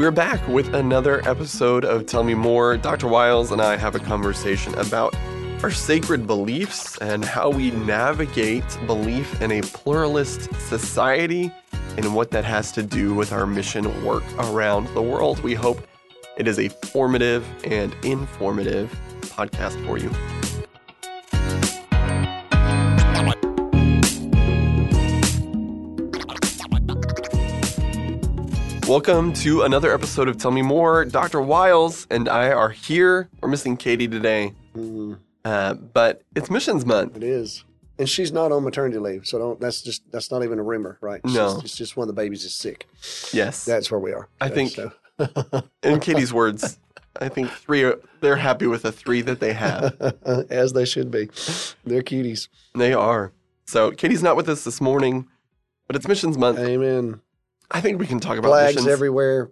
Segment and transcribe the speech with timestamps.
[0.00, 2.78] We're back with another episode of Tell Me More.
[2.78, 3.06] Dr.
[3.06, 5.14] Wiles and I have a conversation about
[5.62, 11.52] our sacred beliefs and how we navigate belief in a pluralist society
[11.98, 15.38] and what that has to do with our mission work around the world.
[15.42, 15.86] We hope
[16.38, 20.10] it is a formative and informative podcast for you.
[28.90, 31.04] Welcome to another episode of Tell Me More.
[31.04, 31.40] Dr.
[31.40, 33.28] Wiles and I are here.
[33.40, 37.16] We're missing Katie today, Mm, uh, but it's Missions Month.
[37.16, 37.64] it is,
[38.00, 39.60] and she's not on maternity leave, so don't.
[39.60, 41.20] That's just that's not even a rumor, right?
[41.22, 41.52] It's No.
[41.52, 42.88] just, it's just one of the babies is sick.
[43.32, 43.64] Yes.
[43.64, 44.28] That's where we are.
[44.40, 44.90] I think- so.
[45.84, 46.80] In Katie's words,
[47.20, 49.94] I think three are, they're happy with the three that they have.
[50.50, 51.26] as they should be.
[51.84, 52.48] They're cuties.
[52.74, 53.30] They are.
[53.66, 55.28] So Katie's not with us this morning,
[55.86, 56.58] but it's Missions Month.
[56.58, 57.20] Amen.
[57.70, 58.88] I think we can talk about Flags missions.
[58.92, 59.50] everywhere.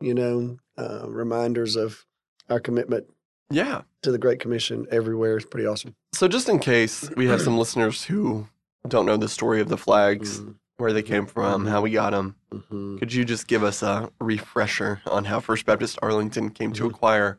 [0.00, 2.06] You know, uh, reminders of
[2.48, 3.06] our commitment
[3.50, 3.82] yeah.
[4.02, 5.94] to the Great Commission everywhere is pretty awesome.
[6.14, 8.48] So just in case we have some listeners who
[8.88, 12.10] don't know the story of the flags, Mm, where they came from, how we got
[12.12, 12.98] them, mhm.
[12.98, 16.90] could you just give us a refresher on how First Baptist Arlington came to Mhm.
[16.90, 17.38] acquire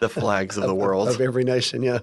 [0.00, 1.08] the flags of the world?
[1.08, 1.82] of every nation.
[1.84, 2.00] Yeah.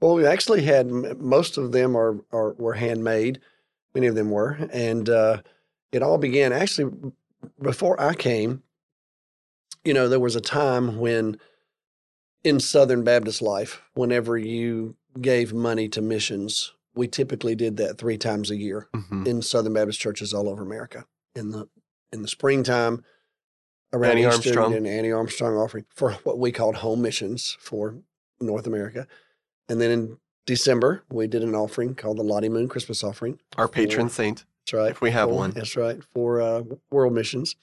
[0.00, 3.40] Well, we actually had most of them are, are were handmade.
[3.94, 5.42] Many of them were, and uh,
[5.92, 6.90] it all began actually
[7.60, 8.62] before I came.
[9.84, 11.38] You know, there was a time when
[12.44, 18.18] in Southern Baptist life, whenever you gave money to missions, we typically did that three
[18.18, 19.26] times a year Mhm.
[19.26, 21.06] in Southern Baptist churches all over America.
[21.34, 21.68] In the
[22.12, 23.02] in the springtime,
[23.92, 24.74] around Annie Easter, Armstrong.
[24.74, 27.96] and Annie Armstrong offering for what we called home missions for
[28.38, 29.06] North America,
[29.68, 33.40] and then in December we did an offering called the Lottie Moon Christmas offering.
[33.56, 34.44] Our patron saint.
[34.64, 34.90] That's right.
[34.90, 35.50] If we have for- one.
[35.50, 37.56] That's right for uh, world missions,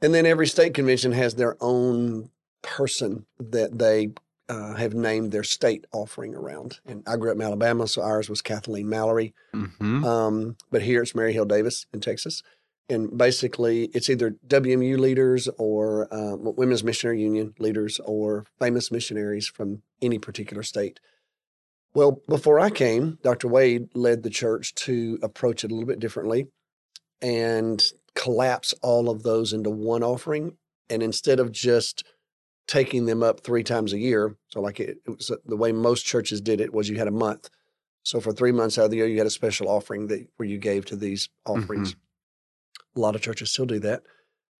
[0.00, 2.30] and then every state convention has their own
[2.62, 4.10] person that they
[4.48, 6.78] uh, have named their state offering around.
[6.86, 9.34] And I grew up in Alabama, so ours was Kathleen Mallory.
[9.52, 12.42] hmm Um, but here it's Mary Hill Davis in Texas.
[12.88, 19.46] And basically, it's either WMU leaders or um, Women's Missionary Union leaders or famous missionaries
[19.46, 21.00] from any particular state.
[21.94, 23.48] Well, before I came, Dr.
[23.48, 26.48] Wade led the church to approach it a little bit differently
[27.20, 27.82] and
[28.14, 30.56] collapse all of those into one offering.
[30.88, 32.04] And instead of just
[32.66, 36.04] taking them up three times a year, so like it, it was the way most
[36.04, 37.50] churches did it was you had a month.
[38.04, 40.48] So for three months out of the year, you had a special offering that where
[40.48, 41.94] you gave to these offerings.
[42.96, 44.02] A lot of churches still do that,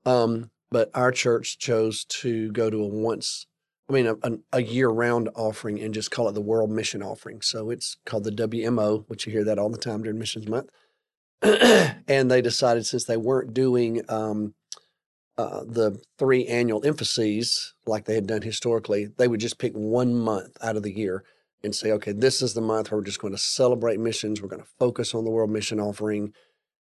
[0.06, 3.47] um, but our church chose to go to a once,
[3.88, 7.43] I mean, a, a, a year-round offering and just call it the World Mission Offering.
[7.43, 10.70] So it's called the WMO, which you hear that all the time during Missions Month.
[11.43, 14.54] and they decided since they weren't doing um,
[15.37, 20.15] uh, the three annual emphases like they had done historically, they would just pick one
[20.15, 21.25] month out of the year
[21.65, 24.42] and say, okay, this is the month where we're just going to celebrate missions.
[24.42, 26.32] We're going to focus on the World Mission Offering,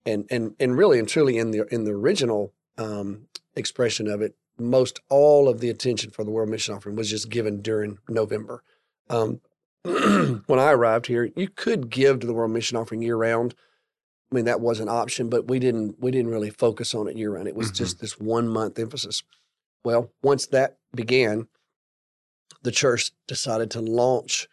[0.06, 4.36] and and and really and truly in the in the original um, expression of it,
[4.62, 8.64] most all of the attention for the World Mission Offering was just given during November.
[9.10, 9.42] Um,
[9.84, 13.56] when I arrived here, you could give to the World Mission Offering year round.
[14.32, 17.18] I mean, that was an option, but we didn't we didn't really focus on it
[17.18, 17.48] year round.
[17.48, 17.76] It was Mhm.
[17.76, 19.24] just this one month emphasis.
[19.84, 21.48] Well, once that began,
[22.62, 24.48] the church decided to launch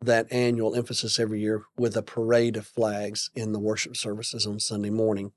[0.00, 4.58] that annual emphasis every year with a parade of flags in the worship services on
[4.58, 5.32] Sunday morning.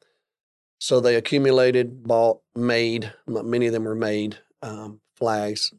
[0.84, 5.74] So they accumulated, bought, made, many of them were made um, flags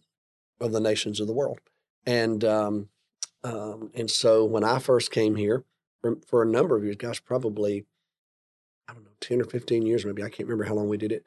[0.63, 1.61] of the nations of the world.
[2.07, 2.89] And um,
[3.43, 5.63] um, and so when I first came here
[6.01, 7.85] for, for a number of years, gosh, probably
[8.89, 11.13] I don't know, ten or fifteen years, maybe I can't remember how long we did
[11.13, 11.27] it.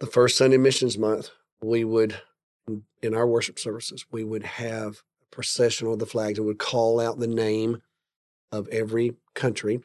[0.00, 1.30] The first Sunday Missions Month,
[1.62, 2.20] we would
[3.00, 7.00] in our worship services, we would have a procession of the flags and would call
[7.00, 7.80] out the name
[8.52, 9.80] of every country.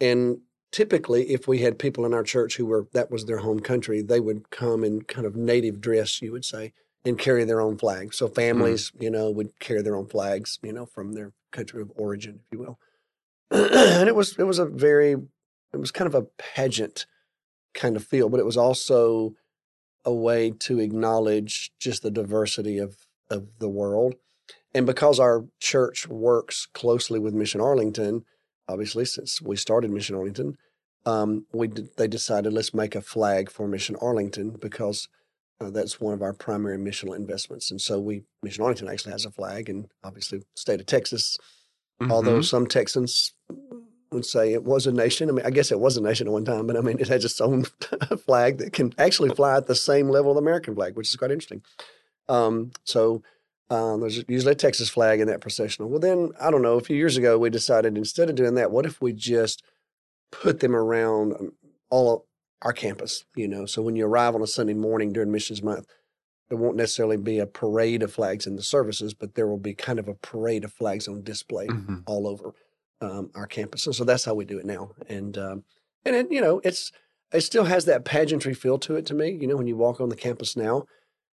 [0.00, 0.42] And
[0.74, 4.02] typically, if we had people in our church who were that was their home country,
[4.02, 6.72] they would come in kind of native dress, you would say,
[7.04, 8.12] and carry their own flag.
[8.12, 8.34] So mm-hmm.
[8.34, 12.40] families, you know, would carry their own flags, you know, from their country of origin,
[12.44, 12.78] if you will.
[13.52, 17.06] and it was it was a very it was kind of a pageant
[17.72, 19.34] kind of feel, but it was also
[20.04, 22.96] a way to acknowledge just the diversity of
[23.30, 24.16] of the world.
[24.74, 28.24] And because our church works closely with Mission Arlington,
[28.68, 30.56] obviously since we started Mission Arlington,
[31.06, 35.08] um, we d- they decided let's make a flag for Mission Arlington because
[35.60, 37.70] uh, that's one of our primary missional investments.
[37.70, 41.38] And so we Mission Arlington actually has a flag, and obviously state of Texas.
[42.10, 42.44] Although Mhm.
[42.44, 43.32] some Texans
[44.10, 45.28] would say it was a nation.
[45.28, 47.08] I mean, I guess it was a nation at one time, but I mean, it
[47.08, 47.64] has its own
[48.26, 51.16] flag that can actually fly at the same level of the American flag, which is
[51.16, 51.62] quite interesting.
[52.28, 53.22] Um, so
[53.70, 55.88] um, there's usually a Texas flag in that processional.
[55.88, 56.76] Well, then I don't know.
[56.78, 59.62] A few years ago, we decided instead of doing that, what if we just
[60.30, 61.52] put them around um,
[61.90, 62.26] all
[62.62, 63.24] our campus?
[63.34, 65.86] You know, so when you arrive on a Sunday morning during Missions Month,
[66.48, 69.74] there won't necessarily be a parade of flags in the services, but there will be
[69.74, 71.98] kind of a parade of flags on display Mm-hmm.
[72.06, 72.54] all over
[73.00, 73.86] um, our campus.
[73.86, 74.90] And so that's how we do it now.
[75.08, 75.64] And um,
[76.04, 76.92] and it, you know, it's
[77.32, 79.30] it still has that pageantry feel to it to me.
[79.40, 80.84] You know, when you walk on the campus now,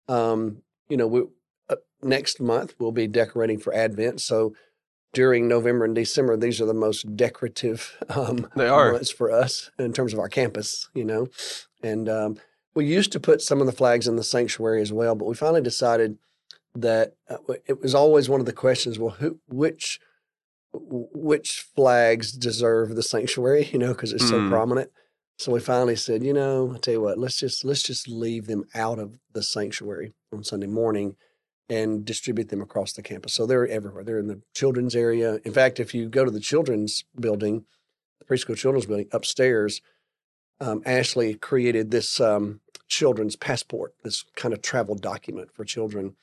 [0.07, 1.23] um, you know, we,
[1.69, 4.21] uh, next month we'll be decorating for Advent.
[4.21, 4.53] So
[5.15, 8.91] during November and December, these are the most decorative um, They are.
[8.91, 10.89] months for us in terms of our campus.
[10.93, 11.27] You know,
[11.81, 12.37] and um,
[12.75, 15.33] we used to put some of the flags in the sanctuary as well, but we
[15.35, 16.17] finally decided
[16.75, 18.99] that uh, it was always one of the questions.
[18.99, 19.99] Well, who, which
[20.73, 23.69] which flags deserve the sanctuary?
[23.73, 24.49] You know, because it's so Mm.
[24.49, 24.91] prominent.
[25.37, 28.47] So we finally said, you know, I tell you what, let's just let's just leave
[28.47, 31.15] them out of the sanctuary on Sunday morning
[31.69, 33.33] and distribute them across the campus.
[33.33, 34.03] So they're everywhere.
[34.03, 35.39] They're in the children's area.
[35.43, 37.65] In fact, if you go to the children's building,
[38.19, 39.81] the preschool children's building upstairs,
[40.59, 46.15] um, Ashley created this um, children's passport, this kind of travel document for children,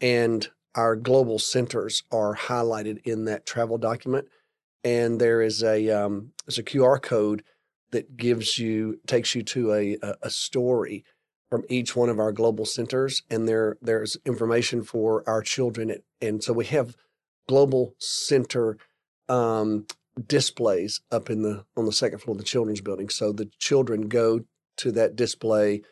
[0.00, 4.28] and our global centers are highlighted in that travel document.
[4.84, 7.42] And there is a um, there's a QR code
[7.90, 11.04] that gives you takes you to a, a a story
[11.50, 16.42] from each one of our global centers, and there there's information for our children, and
[16.42, 16.96] so we have
[17.48, 18.76] global center
[19.28, 19.86] um,
[20.26, 23.08] displays up in the on the second floor of the children's building.
[23.08, 24.40] So the children go
[24.78, 25.82] to that display.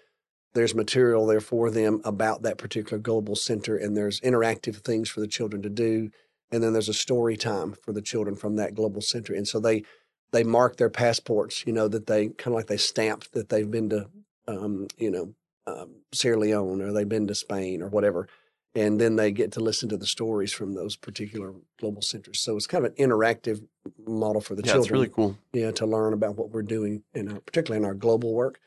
[0.54, 5.20] There's material there for them about that particular global center, and there's interactive things for
[5.20, 6.10] the children to do.
[6.50, 9.34] And then there's a story time for the children from that global center.
[9.34, 9.82] And so they
[10.30, 13.70] they mark their passports, you know, that they kind of like they stamp that they've
[13.70, 14.08] been to,
[14.46, 15.34] um, you know,
[15.66, 18.28] um, Sierra Leone or they've been to Spain or whatever.
[18.76, 22.40] And then they get to listen to the stories from those particular global centers.
[22.40, 23.64] So it's kind of an interactive
[24.04, 25.38] model for the yeah, children it's really cool.
[25.52, 28.58] yeah, to learn about what we're doing, in our, particularly in our global work,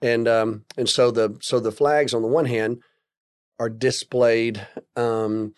[0.00, 2.82] and um, and so the so the flags on the one hand
[3.58, 4.64] are displayed.
[4.94, 5.54] Um,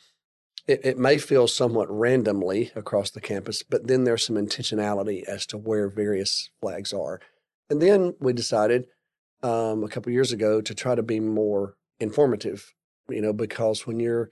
[0.67, 5.45] it, it may feel somewhat randomly across the campus, but then there's some intentionality as
[5.47, 7.21] to where various flags are,
[7.69, 8.87] and then we decided
[9.43, 12.73] um, a couple years ago to try to be more informative.
[13.09, 14.31] You know, because when you're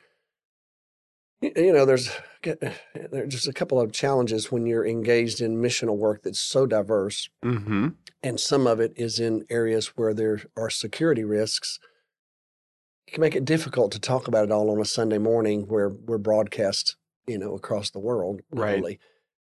[1.40, 2.10] you know, there's
[2.42, 7.28] there's just a couple of challenges when you're engaged in missional work that's so diverse,
[7.44, 7.88] Mm-hmm.
[8.22, 11.78] and some of it is in areas where there are security risks.
[13.06, 15.88] It can make it difficult to talk about it all on a Sunday morning where
[15.88, 16.96] we're broadcast,
[17.26, 19.00] you know, across the world, Right.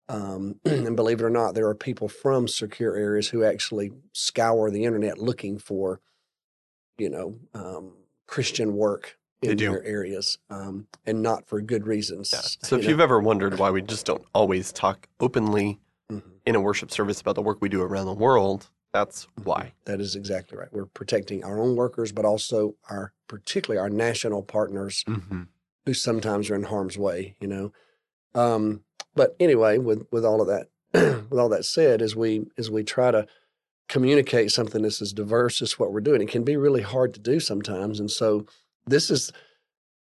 [0.08, 4.70] Um, and believe it or not, there are people from secure areas who actually scour
[4.70, 6.00] the internet looking for,
[6.98, 7.94] you know, um,
[8.26, 12.30] Christian work in their areas, um, and not for good reasons.
[12.32, 12.40] Yeah.
[12.66, 12.90] So you if know.
[12.90, 15.80] you've ever wondered why we just don't always talk openly
[16.12, 16.22] Mhm.
[16.46, 19.72] in a worship service about the work we do around the world, that's why.
[19.86, 20.72] That is exactly right.
[20.72, 25.43] We're protecting our own workers, but also our, particularly our national partners Mm-hmm.
[25.86, 27.36] who sometimes are in harm's way.
[27.40, 27.72] You know,
[28.34, 28.83] um,
[29.14, 30.68] but anyway, with with all of that,
[31.30, 33.26] with all that said, as we as we try to
[33.88, 37.20] communicate something that's as diverse as what we're doing, it can be really hard to
[37.20, 38.00] do sometimes.
[38.00, 38.46] And so
[38.86, 39.32] this is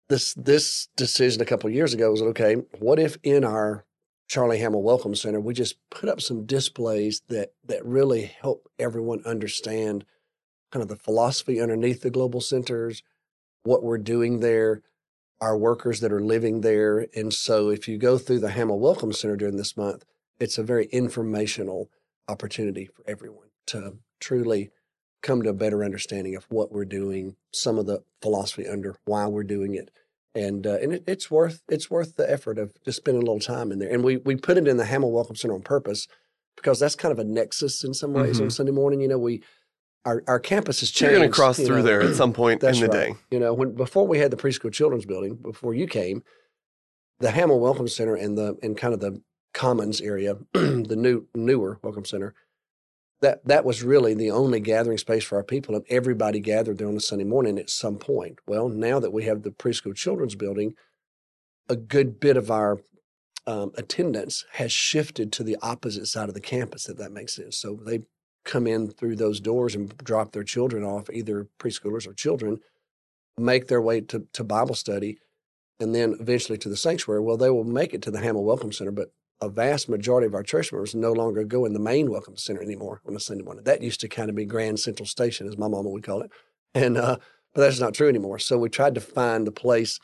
[0.10, 2.56] this this decision a couple years ago was okay.
[2.80, 3.86] What if in our
[4.28, 9.22] Charlie Hamill Welcome Center we just put up some displays that that really help everyone
[9.26, 10.06] understand
[10.72, 13.02] kind of the philosophy underneath the global centers,
[13.64, 14.82] what we're doing there,
[15.42, 17.08] our workers that are living there.
[17.16, 20.04] And so if you go through the Hamill Welcome Center during this month,
[20.40, 21.90] it's a very informational
[22.28, 24.70] opportunity for everyone to truly
[25.22, 29.28] come to a better understanding of what we're doing, some of the philosophy under why
[29.28, 29.92] we're doing it.
[30.36, 33.40] And uh, and it, it's worth it's worth the effort of just spending a little
[33.40, 33.92] time in there.
[33.92, 36.08] And we we put it in the Hamill Welcome Center on purpose
[36.56, 39.02] because that's kind of a nexus in some ways on Sunday morning.
[39.02, 39.42] You know, we
[40.06, 41.06] our our campus has Mm-hmm.
[41.06, 41.84] You're going to cross you through know.
[41.84, 42.92] there at some point in the right.
[42.92, 43.16] day.
[43.32, 46.24] You know, when before we had the preschool children's building, before you came,
[47.20, 49.22] the Hamill Welcome Center and the and kind of the
[49.54, 52.34] Commons area, the new newer Welcome Center,
[53.22, 56.88] that that was really the only gathering space for our people, and everybody gathered there
[56.88, 58.40] on a Sunday morning at some point.
[58.48, 60.76] Well, now that we have the preschool children's building,
[61.68, 62.80] a good bit of our
[63.46, 66.88] um, attendance has shifted to the opposite side of the campus.
[66.88, 68.02] If that makes sense, so they
[68.50, 72.60] come in through those doors and drop their children off, either preschoolers or children,
[73.38, 75.18] make their way to, to Bible study,
[75.80, 77.22] and then eventually to the sanctuary.
[77.22, 80.34] Well, they will make it to the Hamill Welcome Center, but a vast majority of
[80.34, 83.44] our church members no longer go in the main welcome center anymore on a Sunday
[83.44, 83.64] morning.
[83.64, 86.32] That used to kind of be Grand Central Station, as my mama would call it,
[86.74, 87.18] and uh,
[87.54, 88.40] but that's not true anymore.
[88.40, 90.00] So we tried to find the place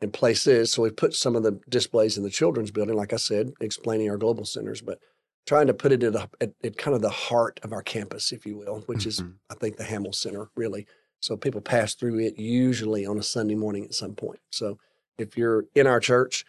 [0.00, 0.72] and places.
[0.72, 4.10] So we put some of the displays in the children's building, like I said, explaining
[4.10, 4.98] our global centers, but
[5.46, 8.32] trying to put it at, a, at, at kind of the heart of our campus,
[8.32, 9.34] if you will, which is, Mhm.
[9.50, 10.86] I think, the Hamill Center, really.
[11.20, 14.40] So people pass through it usually on a Sunday morning at some point.
[14.50, 14.78] So
[15.18, 16.44] if you're in our church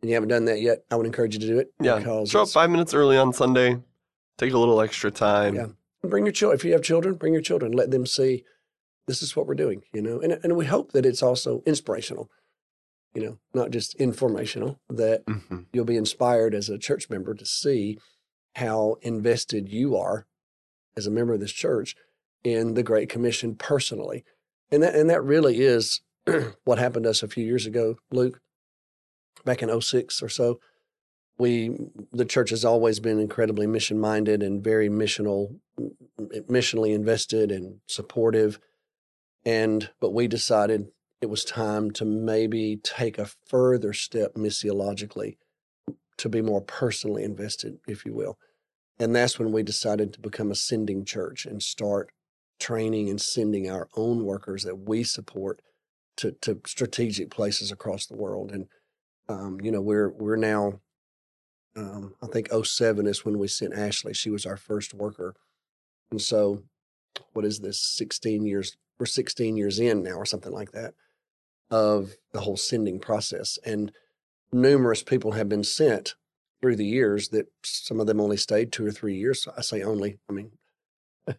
[0.00, 1.72] and you haven't done that yet, I would encourage you to do it.
[1.80, 2.24] Yeah.
[2.24, 3.80] Show up five minutes early on Sunday.
[4.38, 5.54] Take a little extra time.
[5.54, 5.66] Yeah.
[6.04, 6.56] bring your children.
[6.58, 7.70] If you have children, bring your children.
[7.70, 8.44] Let them see
[9.06, 10.20] this is what we're doing, you know.
[10.20, 12.28] And and we hope that it's also inspirational,
[13.14, 14.80] you know, not just informational.
[14.88, 15.66] That Mhm.
[15.72, 17.98] you'll be inspired as a church member to see
[18.54, 20.26] how invested you are
[20.96, 21.96] as a member of this church
[22.44, 24.24] in the Great Commission personally.
[24.70, 26.00] And that and that really is
[26.64, 28.40] what happened to us a few years ago, Luke,
[29.44, 30.60] back in 06 or so.
[31.38, 31.76] We
[32.12, 35.58] the church has always been incredibly mission minded and very missional
[36.20, 38.58] missionally invested and supportive.
[39.44, 40.88] And but we decided
[41.20, 45.36] it was time to maybe take a further step missiologically
[46.18, 48.38] to be more personally invested, if you will.
[48.98, 52.10] And that's when we decided to become a sending church and start
[52.60, 55.60] training and sending our own workers that we support
[56.18, 58.52] to, to strategic places across the world.
[58.52, 58.66] And
[59.28, 60.80] um, you know, we're we're now
[61.76, 64.12] um, I think 07 is when we sent Ashley.
[64.12, 65.34] She was our first worker.
[66.10, 66.62] And so
[67.32, 68.76] what is this, 16 years?
[68.98, 70.94] We're 16 years in now or something like that
[71.70, 73.58] of the whole sending process.
[73.64, 73.92] And
[74.52, 76.14] numerous people have been sent
[76.60, 79.48] through the years that some of them only stayed two or three years.
[79.56, 80.52] I say only, I mean,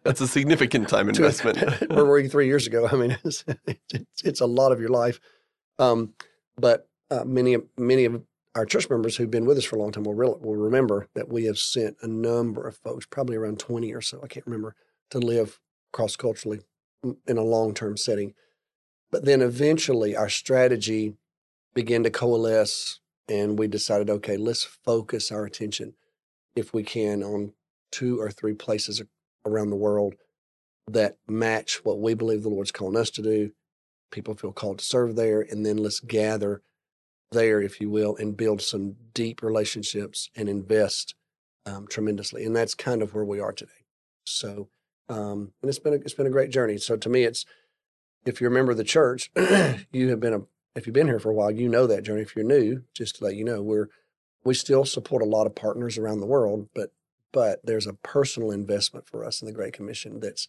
[0.02, 1.58] That's a significant time investment.
[1.90, 2.86] where were you three years ago?
[2.86, 5.20] I mean, it's, it's, it's a lot of your life.
[5.78, 6.14] Um,
[6.56, 8.22] but uh, many, of- many of
[8.54, 11.08] our church members who've been with us for a long time will, real, will remember
[11.14, 14.46] that we have sent a number of folks, probably around 20 or so, I can't
[14.46, 14.76] remember,
[15.10, 15.58] to live
[15.92, 16.60] cross culturally
[17.26, 18.34] in a long term setting.
[19.10, 21.14] But then eventually our strategy
[21.74, 25.94] began to coalesce and we decided, okay, let's focus our attention,
[26.54, 27.52] if we can, on
[27.90, 29.02] two or three places
[29.46, 30.14] around the world
[30.86, 33.50] that match what we believe the Lord's calling us to do.
[34.10, 36.62] People feel called to serve there, and then let's gather
[37.32, 41.14] there, if you will, and build some deep relationships and invest
[41.66, 42.44] um, tremendously.
[42.44, 43.72] And that's kind of where we are today.
[44.24, 44.68] So,
[45.08, 46.78] um, and it's been a, it's been a great journey.
[46.78, 47.44] So to me, it's
[48.24, 49.30] if you're a member of the church,
[49.92, 50.42] you have been a
[50.74, 52.22] if you've been here for a while, you know that journey.
[52.22, 53.88] If you're new, just to let you know, we're
[54.44, 56.90] we still support a lot of partners around the world, but
[57.32, 60.46] but there's a personal investment for us in the Great Commission that's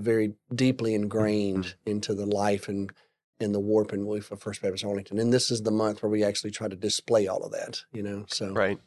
[0.00, 2.92] very deeply ingrained into the life and
[3.40, 5.18] and the warp and woof of First Baptist Arlington.
[5.18, 8.02] And this is the month where we actually try to display all of that, you
[8.02, 8.24] know.
[8.28, 8.78] So right.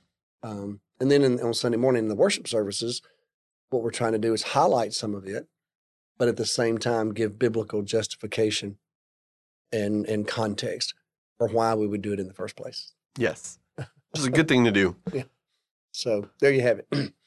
[0.44, 3.02] um, and then in, on Sunday morning in the worship services,
[3.70, 5.48] what we're trying to do is highlight some of it,
[6.18, 8.78] but at the same time give biblical justification
[9.72, 10.94] and and context
[11.38, 12.92] for why we would do it in the first place.
[13.18, 13.58] Yes.
[13.78, 14.96] Which is a good thing to do.
[15.14, 15.24] Yeah.
[15.94, 17.14] So there you have it.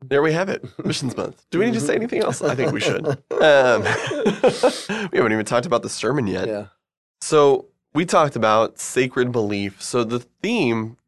[0.00, 0.64] There we have it.
[0.86, 1.44] Missions Month.
[1.50, 1.96] Do we need to say Mhm.
[1.96, 2.40] anything else?
[2.40, 3.04] I think we should.
[3.32, 3.82] Um,
[5.10, 6.46] we haven't even talked about the sermon yet.
[6.46, 6.66] yeah.
[7.20, 9.82] So we talked about sacred belief.
[9.82, 10.98] So the theme,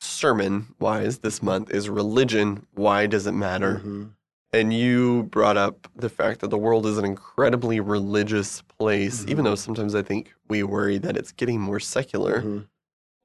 [0.00, 2.64] sermon wise, this month is religion.
[2.74, 3.82] Why does it matter?
[3.84, 4.10] Mhm.
[4.52, 9.44] And you brought up the fact that the world is an incredibly religious place, even
[9.44, 9.48] Mhm.
[9.48, 12.40] though sometimes I think we worry that it's getting more secular.
[12.42, 12.66] Mhm.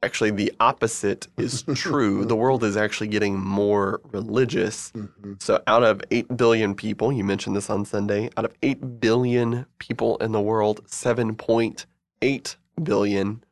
[0.01, 2.25] Actually, the opposite is true.
[2.25, 4.91] the world is actually getting more religious.
[4.93, 5.41] Mhm.
[5.41, 9.65] So, out of 8 billion people, you mentioned this on Sunday, out of 8 billion
[9.79, 13.43] people in the world, 7.8 billion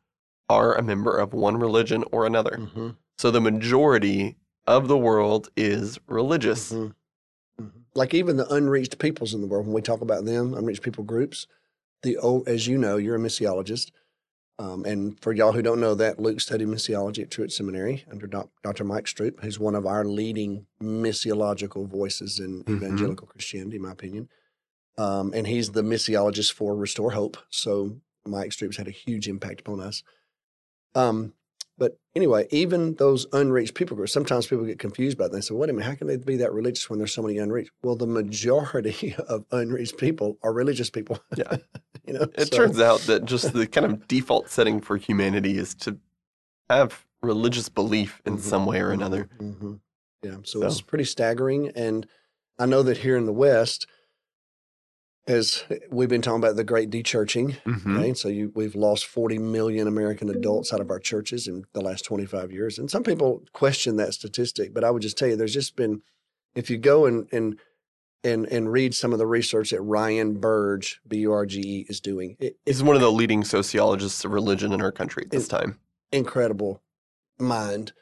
[0.50, 2.58] are a member of one religion or another.
[2.74, 2.96] Mhm.
[3.16, 4.36] So, the majority
[4.66, 6.74] of the world is religious.
[7.94, 11.04] Like even the unreached peoples in the world, when we talk about them, unreached people
[11.04, 11.46] groups,
[12.02, 13.90] the old, as you know, you're a missiologist.
[14.58, 18.26] Um, and for y'all who don't know that, Luke studied missiology at Truett Seminary under
[18.26, 18.84] doc, Dr.
[18.84, 22.76] Mike Stroope, who's one of our leading missiological voices in Mhm.
[22.76, 24.28] evangelical Christianity, in my opinion.
[24.98, 27.38] Um, and he's the missiologist for Restore Hope.
[27.50, 30.02] So Mike Stroope's had a huge impact upon us.
[30.94, 31.32] Um,
[31.82, 35.38] but anyway, even those unreached people groups, sometimes people get confused about that.
[35.38, 37.38] They say, wait a minute, how can they be that religious when there's so many
[37.38, 37.72] unreached?
[37.82, 41.18] Well, the majority of unreached people are religious people.
[41.36, 41.56] Yeah.
[42.06, 45.58] you know, It so- turns out that just the kind of default setting for humanity
[45.58, 45.98] is to
[46.70, 48.40] have religious belief in Mhm.
[48.40, 49.28] some way or another.
[49.40, 49.74] hmm
[50.22, 51.70] Yeah, so, So- it's pretty staggering.
[51.74, 52.06] And
[52.60, 53.88] I know that here in the West,
[55.26, 57.96] as we've been talking about the great dechurching, Mhm.
[57.96, 58.16] right?
[58.16, 62.04] So you, we've lost 40 million American adults out of our churches in the last
[62.04, 62.78] 25 years.
[62.78, 66.02] And some people question that statistic, but I would just tell you there's just been,
[66.56, 67.58] if you go and, and,
[68.24, 71.86] and, and read some of the research that Ryan Burge, B U R G E,
[71.88, 75.30] is doing, it, He's one of the leading sociologists of religion in our country at
[75.30, 75.78] this time.
[76.10, 76.82] incredible
[77.38, 77.92] mind,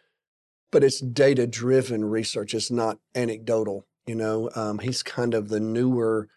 [0.71, 2.55] but it's data driven research.
[2.55, 3.87] It's not anecdotal.
[4.07, 6.29] You know, um, he's kind of the newer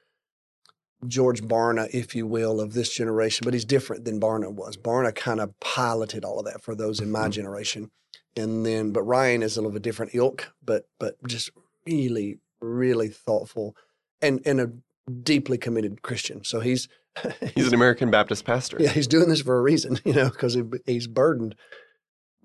[1.07, 4.77] George Barna, if you will, of this generation, but he's different than Barna was.
[4.77, 7.31] Barna kind of piloted all of that for those in my Mhm.
[7.31, 7.91] generation.
[8.35, 11.51] And then, but Ryan is a little bit different ilk, but but just
[11.85, 13.75] really, really thoughtful
[14.21, 14.71] and and a
[15.11, 16.43] deeply committed Christian.
[16.43, 16.87] So he's
[17.55, 18.77] He's an American Baptist pastor.
[18.79, 21.53] yeah, he's doing this for a reason, you know, because he, he's burdened.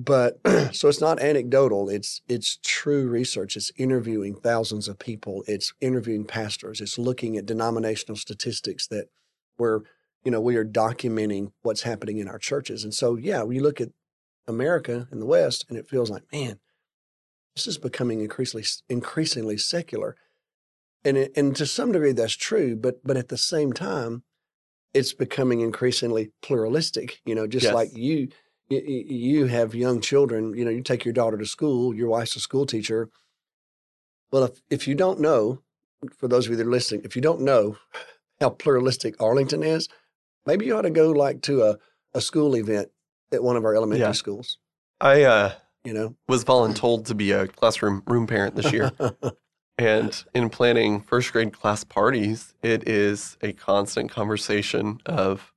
[0.00, 0.38] But
[0.74, 1.88] so it's not anecdotal.
[1.88, 3.56] It's it's true research.
[3.56, 5.44] It's interviewing thousands of people.
[5.46, 6.80] It's interviewing pastors.
[6.80, 9.08] It's looking at denominational statistics that
[9.56, 9.80] where
[10.24, 12.84] you know we are documenting what's happening in our churches.
[12.84, 13.90] And so yeah, we look at
[14.46, 16.60] America in the West, and it feels like man,
[17.56, 20.16] this is becoming increasingly increasingly secular.
[21.04, 24.22] And it, and to some degree that's true, but but at the same time,
[24.94, 27.20] it's becoming increasingly pluralistic.
[27.24, 27.74] You know, just Yes.
[27.74, 28.28] like you,
[28.68, 30.54] you, have young children.
[30.54, 31.94] You know, you take your daughter to school.
[31.94, 33.08] Your wife's a school teacher.
[34.30, 35.62] Well, if if you don't know,
[36.16, 37.76] for those of you that are listening, if you don't know
[38.40, 39.88] how pluralistic Arlington is,
[40.46, 41.78] maybe you ought to go like to a
[42.14, 42.90] a school event
[43.32, 44.12] at one of our elementary Yeah.
[44.12, 44.58] schools.
[45.00, 45.52] I uh,
[45.84, 48.92] You know, was voluntold to be a classroom room parent this year.
[49.80, 55.52] And in planning first grade class parties, it is a constant conversation of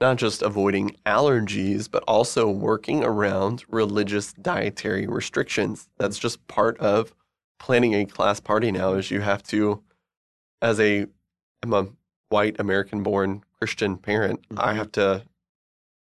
[0.00, 5.88] not just avoiding allergies, but also working around religious dietary restrictions.
[5.98, 7.14] That's just part of
[7.58, 9.82] planning a class party now is you have to,
[10.62, 11.06] as a,
[11.62, 11.88] I'm a
[12.30, 14.76] white American born Christian parent, I Mhm.
[14.76, 15.24] have to,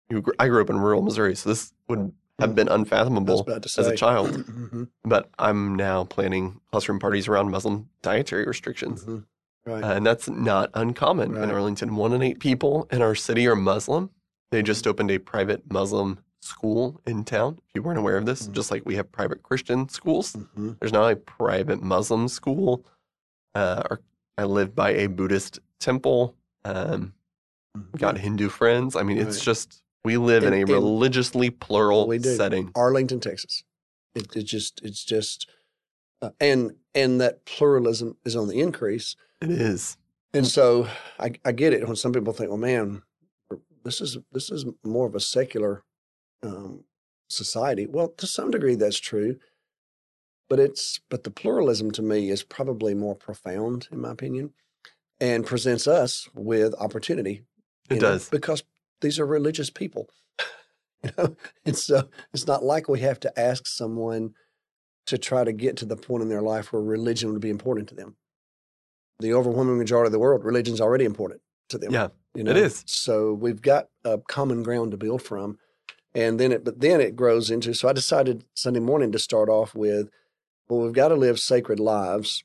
[0.09, 2.55] you I grew up in rural Missouri, so this would have Mhm.
[2.55, 4.31] been unfathomable as a child.
[4.31, 9.05] Mhm, But I'm now planning classroom parties around Muslim dietary restrictions.
[9.05, 9.25] mhm.
[9.65, 9.83] Right.
[9.83, 11.95] Uh, and that's not uncommon in Arlington.
[11.95, 14.09] One in eight people in our city are Muslim.
[14.51, 17.59] They just opened a private Muslim school in town.
[17.69, 18.51] If you weren't aware of this, Mhm.
[18.51, 20.77] just like we have private Christian schools, Mhm.
[20.79, 22.83] there's now a private Muslim school.
[23.55, 24.01] Uh, our,
[24.37, 26.35] I live by a Buddhist temple.
[26.65, 27.13] Um,
[27.77, 27.97] Mhm.
[27.99, 28.95] got Hindu friends.
[28.97, 32.35] I mean, it's just we live in And- a and- religiously plural We do.
[32.35, 32.71] setting.
[32.75, 33.63] Arlington, Texas.
[34.13, 35.47] It, it just it's just
[36.21, 39.15] uh, and and that pluralism is on the increase.
[39.43, 39.97] It is.
[40.33, 40.87] And so
[41.19, 43.01] I, I get it when some people think, well, man,
[43.83, 45.83] this is this is more of a secular
[46.41, 46.85] um,
[47.27, 47.85] society.
[47.85, 49.35] Well, to some degree, that's true,
[50.49, 54.53] but it's but the pluralism to me is probably more profound, in my opinion,
[55.19, 57.43] and presents us with opportunity.
[57.89, 58.29] It know, does.
[58.29, 58.63] because
[59.01, 60.07] these are religious people.
[61.03, 64.35] you know, and so it's not like we have to ask someone
[65.07, 67.89] to try to get to the point in their life where religion would be important
[67.89, 68.15] to them.
[69.19, 71.91] The overwhelming majority of the world, religion's already important to them.
[71.91, 72.51] Yeah, you know?
[72.51, 72.83] it is.
[72.87, 75.57] So we've got a common ground to build from,
[76.15, 77.73] and then it, but then it grows into.
[77.73, 80.09] So I decided Sunday morning to start off with,
[80.67, 82.43] well, we've got to live sacred lives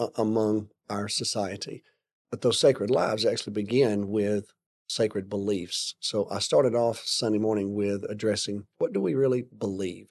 [0.00, 1.82] uh, among our society,
[2.30, 4.52] but those sacred lives actually begin with
[4.88, 5.94] sacred beliefs.
[6.00, 10.08] So I started off Sunday morning with addressing what do we really believe,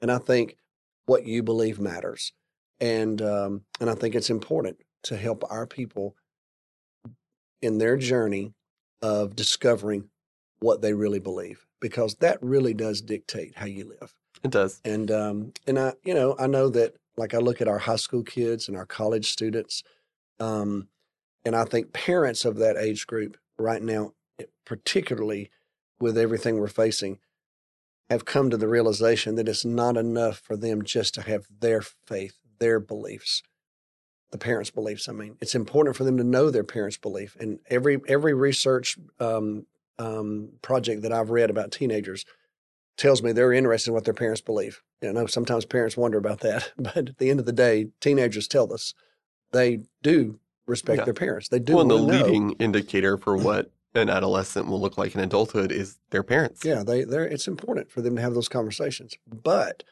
[0.00, 0.56] and I think
[1.06, 2.32] what you believe matters,
[2.80, 6.14] and um, and I think it's important to help our people
[7.62, 8.54] in their journey
[9.02, 10.08] of discovering
[10.60, 14.14] what they really believe, because that really does dictate how you live.
[14.42, 14.80] It does.
[14.84, 17.96] And um, and I, you know, I know that like I look at our high
[17.96, 19.82] school kids and our college students,
[20.40, 20.88] um,
[21.44, 25.50] and I think parents of that age group right now, eh, particularly
[26.00, 27.18] with everything we're facing,
[28.10, 31.82] have come to the realization that it's not enough for them just to have their
[31.82, 33.42] faith, their beliefs,
[34.30, 35.08] the parents' beliefs.
[35.08, 37.36] I mean, it's important for them to know their parents' belief.
[37.40, 39.66] And every every research um,
[39.98, 42.24] um, project that I've read about teenagers
[42.96, 44.82] tells me they're interested in what their parents believe.
[45.00, 48.48] You know, sometimes parents wonder about that, but at the end of the day, teenagers
[48.48, 48.94] tell us
[49.52, 51.04] they do respect Yeah.
[51.04, 51.48] their parents.
[51.48, 51.74] They do.
[51.74, 52.24] well, and the know.
[52.24, 56.64] leading indicator for what an adolescent will look like in adulthood is their parents.
[56.64, 59.16] Yeah, they they're it's important for them to have those conversations.
[59.26, 59.84] But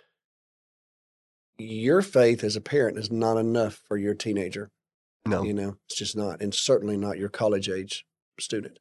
[1.58, 4.70] your faith as a parent is not enough for your teenager.
[5.26, 5.42] No.
[5.42, 8.04] You know, it's just not, and certainly not your college age
[8.38, 8.78] student.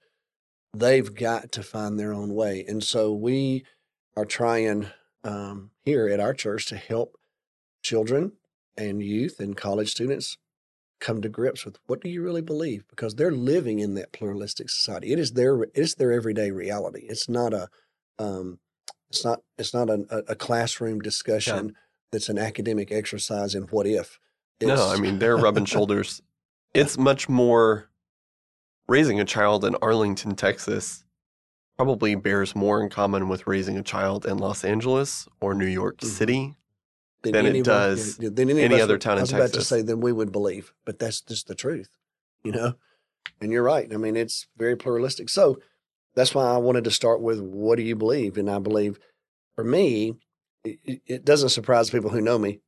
[0.75, 3.65] They've got to find their own way, and so we
[4.15, 4.87] are trying
[5.23, 7.17] um, here at our church to help
[7.81, 8.33] children
[8.77, 10.37] and youth and college students
[10.99, 14.69] come to grips with what do you really believe because they're living in that pluralistic
[14.69, 15.11] society.
[15.11, 17.05] It is their it's their everyday reality.
[17.07, 17.67] It's not a
[18.17, 18.59] um,
[19.09, 21.75] it's not it's not a, a classroom discussion.
[22.15, 24.19] That's an academic exercise in what if.
[24.59, 26.21] It's, no, I mean they're rubbing shoulders.
[26.73, 27.89] It's much more
[28.87, 31.05] raising a child in Arlington, Texas
[31.77, 35.97] probably bears more in common with raising a child in Los Angeles or New York
[35.97, 36.09] mm-hmm.
[36.09, 36.55] City
[37.21, 39.33] than, than it does than any, any other town in Texas.
[39.33, 41.89] I was about to say than we would believe, but that's just the truth,
[42.43, 42.75] you know.
[43.41, 43.91] And you're right.
[43.91, 45.29] I mean, it's very pluralistic.
[45.29, 45.59] So
[46.13, 48.37] that's why I wanted to start with what do you believe?
[48.37, 48.99] And I believe,
[49.55, 50.15] for me,
[50.65, 52.59] it, it doesn't surprise people who know me.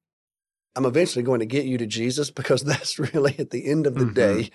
[0.76, 3.96] I'm eventually going to get you to Jesus because that's really at the end of
[3.96, 4.14] the mm-hmm.
[4.14, 4.50] day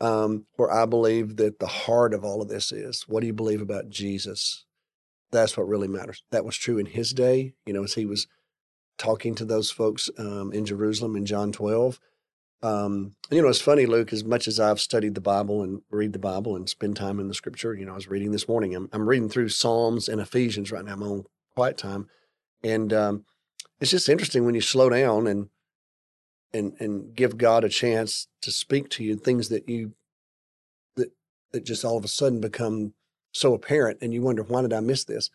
[0.00, 3.32] um, where I believe that the heart of all of this is what do you
[3.32, 4.64] believe about Jesus?
[5.30, 6.22] That's what really matters.
[6.30, 8.26] That was true in his day, you know, as he was
[8.98, 11.98] talking to those folks um, in Jerusalem in John 12.
[12.62, 15.82] Um, and, you know, it's funny, Luke, as much as I've studied the Bible and
[15.90, 18.46] read the Bible and spend time in the scripture, you know, I was reading this
[18.46, 18.74] morning.
[18.74, 22.08] I'm, I'm reading through Psalms and Ephesians right now, my own quiet time.
[22.64, 23.24] And um,
[23.80, 25.48] it's just interesting when you slow down and
[26.54, 29.94] and and give God a chance to speak to you things that you
[30.96, 31.12] that
[31.52, 32.94] that just all of a sudden become
[33.32, 35.30] so apparent and you wonder why did I miss this?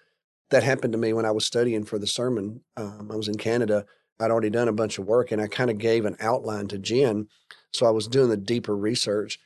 [0.49, 2.61] That happened to me when I was studying for the sermon.
[2.77, 3.85] Um, I was in Canada.
[4.19, 6.77] I'd already done a bunch of work and I kind of gave an outline to
[6.77, 7.27] Jen.
[7.73, 9.39] So I was doing the deeper research.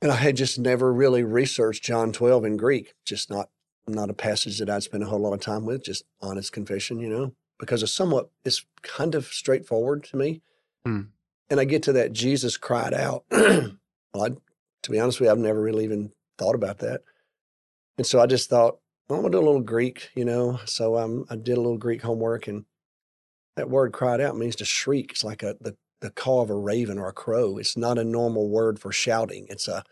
[0.00, 3.50] And I had just never really researched John 12 in Greek, just not
[3.86, 6.98] not a passage that I'd spend a whole lot of time with, just honest confession,
[6.98, 10.42] you know because it's somewhat it's kind of straightforward to me.
[10.84, 11.02] Hmm.
[11.48, 13.24] And I get to that Jesus cried out.
[13.30, 13.76] well,
[14.16, 14.30] I,
[14.82, 17.02] to be honest with you, I've never really even thought about that.
[17.98, 20.58] And so I just thought, well, I'm gonna do a little Greek, you know.
[20.64, 22.64] So um, I did a little Greek homework, and
[23.54, 25.12] that word "cried out" means to shriek.
[25.12, 27.58] It's like a the the call of a raven or a crow.
[27.58, 29.46] It's not a normal word for shouting.
[29.48, 29.84] It's a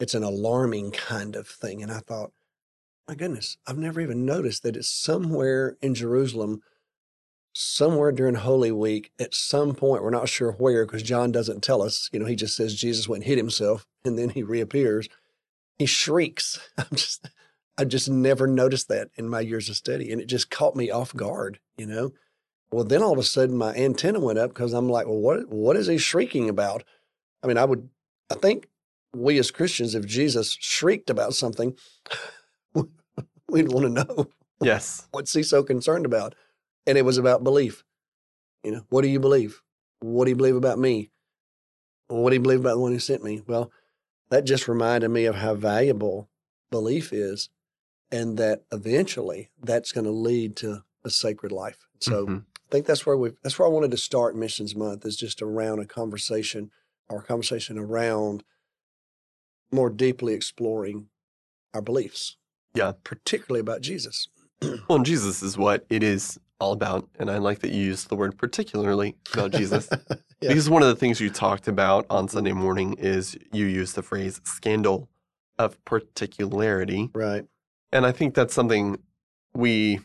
[0.00, 1.80] it's an alarming kind of thing.
[1.80, 2.32] And I thought,
[3.08, 6.62] my goodness, I've never even noticed that it's somewhere in Jerusalem
[7.54, 11.82] somewhere during Holy Week, at some point, we're not sure where because John doesn't tell
[11.82, 12.10] us.
[12.12, 15.08] You know, he just says Jesus went and hid himself and then he reappears.
[15.78, 16.58] He shrieks.
[16.78, 17.28] I'm just,
[17.78, 20.90] I just never noticed that in my years of study, and it just caught me
[20.90, 21.58] off guard.
[21.76, 22.12] You know,
[22.70, 25.48] well, then all of a sudden my antenna went up because I'm like, well, what,
[25.48, 26.84] what is he shrieking about?
[27.42, 27.88] I mean, I would,
[28.30, 28.68] I think
[29.14, 31.76] we as Christians, if Jesus shrieked about something,
[33.54, 34.30] we'd want to know.
[34.62, 35.08] Yes.
[35.10, 36.36] What's he so concerned about?
[36.86, 37.84] and it was about belief.
[38.62, 39.62] You know, what do you believe?
[40.00, 41.10] What do you believe about me?
[42.08, 43.42] What do you believe about the one who sent me?
[43.46, 43.70] Well,
[44.30, 46.28] that just reminded me of how valuable
[46.70, 47.48] belief is,
[48.10, 51.86] and that eventually that's going to lead to a sacred life.
[52.00, 52.36] So mm-hmm.
[52.36, 55.42] I think that's where we that's where I wanted to start Missions Month is just
[55.42, 56.70] around a conversation
[57.08, 58.44] or a conversation around
[59.70, 61.08] more deeply exploring
[61.72, 62.36] our beliefs.
[62.74, 64.28] Yeah, particularly about Jesus.
[64.62, 67.08] well, and Jesus is what it is all about.
[67.18, 69.88] And I like that you use the word particularly about Jesus.
[70.10, 70.16] yeah.
[70.40, 74.02] Because one of the things you talked about on Sunday morning is you use the
[74.02, 75.08] phrase scandal
[75.58, 77.10] of particularity.
[77.14, 77.44] Right.
[77.92, 78.98] And I think that's something
[79.54, 80.00] we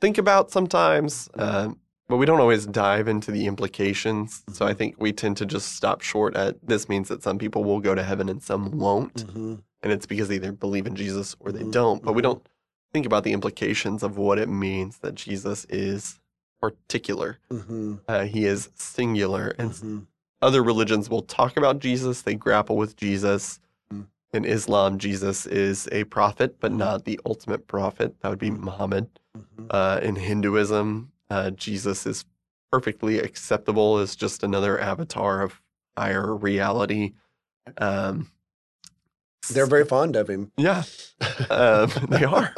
[0.00, 1.70] think about sometimes, uh,
[2.08, 4.40] but we don't always dive into the implications.
[4.40, 4.54] Mm-hmm.
[4.54, 4.78] So I mm-hmm.
[4.78, 7.94] think we tend to just stop short at this means that some people will go
[7.94, 9.26] to heaven and some won't.
[9.26, 9.56] Mm-hmm.
[9.82, 11.70] And it's because they either believe in Jesus or they mm-hmm.
[11.70, 12.02] don't.
[12.02, 12.30] But we mm-hmm.
[12.30, 12.48] don't
[12.92, 16.18] think about the implications of what it means that Jesus is
[16.60, 17.38] particular.
[17.52, 17.96] Mm-hmm.
[18.08, 19.54] Uh, he is singular.
[19.58, 20.06] And
[20.40, 23.60] other religions will talk about Jesus, they grapple with Jesus.
[23.92, 24.02] Mm-hmm.
[24.32, 28.18] In Islam, Jesus is a prophet, but not the ultimate prophet.
[28.20, 28.64] That would be mm-hmm.
[28.64, 29.08] Muhammad.
[29.70, 32.24] Uh, in Hinduism, uh, Jesus is
[32.70, 35.60] perfectly acceptable as just another avatar of
[35.96, 37.14] higher reality.
[37.78, 38.30] Um,
[39.50, 40.52] they're very fond of him.
[40.56, 40.82] Yeah,
[41.50, 42.54] um, they are.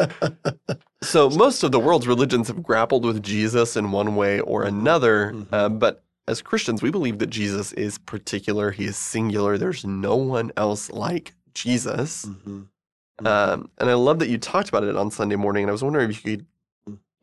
[1.02, 5.33] So most of the world's religions have grappled with Jesus in one way or another.
[5.33, 5.54] Mm-hmm.
[5.54, 8.70] Uh, but as Christians, we believe that Jesus is particular.
[8.70, 9.56] He is singular.
[9.56, 12.26] There's no one else like Jesus.
[12.26, 12.59] Mm-hmm.
[13.20, 13.26] Mm-hmm.
[13.26, 15.64] Um, and I love that you talked about it on Sunday morning.
[15.64, 16.46] And I was wondering if you could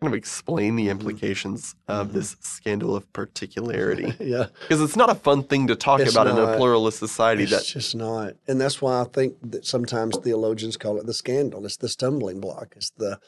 [0.02, 0.92] kind of explain the mm-hmm.
[0.92, 2.18] implications of mm-hmm.
[2.18, 4.14] this scandal of particularity.
[4.20, 4.48] yeah.
[4.62, 6.38] Because it's not a fun thing to talk it's about not.
[6.38, 7.44] in a pluralist society.
[7.44, 7.66] It's that...
[7.66, 8.34] just not.
[8.48, 11.66] And that's why I think that sometimes theologians call it the scandal.
[11.66, 12.74] It's the stumbling block.
[12.76, 13.20] It's the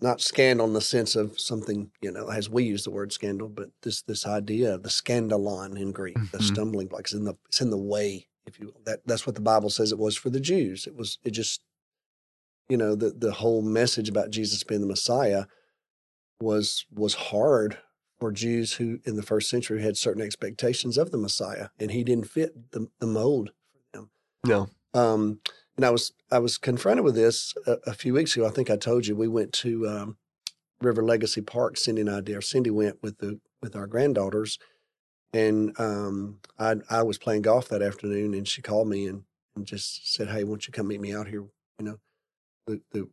[0.00, 3.48] not scandal in the sense of something, you know, as we use the word scandal,
[3.48, 6.36] but this this idea of the scandalon in Greek, mm-hmm.
[6.36, 7.02] the stumbling block.
[7.02, 8.80] It's in the it's in the way, if you will.
[8.84, 10.86] That that's what the Bible says it was for the Jews.
[10.86, 11.62] It was it just
[12.68, 15.44] you know the the whole message about Jesus being the Messiah
[16.40, 17.78] was was hard
[18.18, 22.02] for Jews who in the first century had certain expectations of the Messiah, and he
[22.02, 24.10] didn't fit the, the mold for them.
[24.44, 24.68] No.
[24.94, 25.40] Um,
[25.76, 28.46] and I was I was confronted with this a, a, few weeks ago.
[28.46, 30.16] I think I told you we went to um,
[30.80, 31.76] River Legacy Park.
[31.76, 32.42] Cindy and I did.
[32.42, 34.58] Cindy went with the with our granddaughters,
[35.34, 39.24] and um, I I was playing golf that afternoon, and she called me and,
[39.54, 41.44] and just said, "Hey, won't you come meet me out here?"
[41.78, 41.98] You know,
[42.66, 43.08] the, the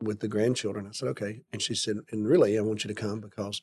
[0.00, 0.86] with the grandchildren.
[0.86, 3.62] I said, "Okay," and she said, "And really, I want you to come because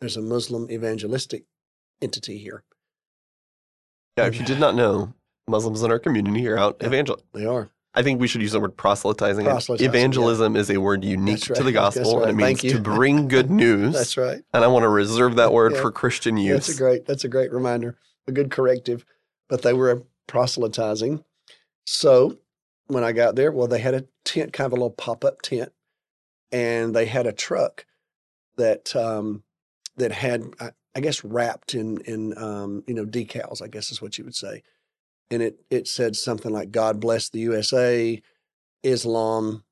[0.00, 1.44] there's a Muslim evangelistic
[2.02, 2.64] entity here."
[4.16, 5.14] Yeah, if you did not know,
[5.48, 6.88] Muslims in our community are out Yeah.
[6.88, 7.22] evangel.
[7.32, 7.70] They are.
[7.92, 9.46] I think we should use the word proselytizing.
[9.46, 11.56] Proselytizing, Evangelism is a word unique right.
[11.56, 12.28] to the gospel, right.
[12.28, 12.78] and it means Thank you.
[12.78, 13.94] to bring good news.
[13.94, 14.42] That's right.
[14.54, 15.80] And I want to reserve that word Yeah.
[15.80, 16.66] for Christian use.
[16.66, 17.06] That's a great.
[17.06, 17.96] That's a great reminder.
[18.28, 19.04] A good corrective.
[19.48, 21.24] But they were proselytizing.
[21.84, 22.38] So
[22.90, 25.42] when I got there, well, they had a tent, kind of a little pop up
[25.42, 25.72] tent,
[26.52, 27.86] and they had a truck
[28.56, 29.44] that um,
[29.96, 33.62] that had, I, I guess, wrapped in in um, you know decals.
[33.62, 34.62] I guess is what you would say,
[35.30, 38.20] and it it said something like "God bless the USA,"
[38.82, 39.64] Islam,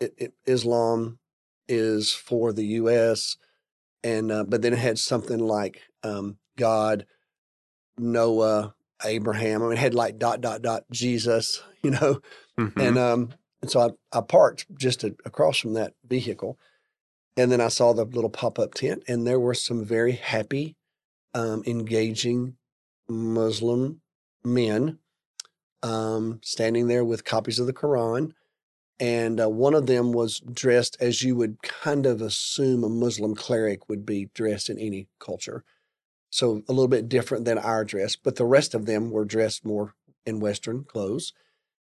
[0.00, 1.18] it, it, Islam
[1.68, 3.36] is for the U.S.
[4.04, 7.06] and uh, but then it had something like um, God,
[7.98, 9.62] Noah, Abraham.
[9.62, 12.20] I mean, it had like dot dot dot Jesus, you know,
[12.58, 12.72] Mhm.
[12.80, 16.58] and um, and so I, I parked just a, across from that vehicle,
[17.36, 20.76] and then I saw the little pop up tent, and there were some very happy,
[21.34, 22.56] um, engaging
[23.08, 24.00] Muslim
[24.44, 24.98] men
[25.82, 28.32] um, standing there with copies of the Quran.
[29.00, 33.36] And uh, one of them was dressed as you would kind of assume a Muslim
[33.36, 35.62] cleric would be dressed in any culture.
[36.30, 39.64] So a little bit different than our dress, but the rest of them were dressed
[39.64, 39.94] more
[40.26, 41.32] in Western clothes.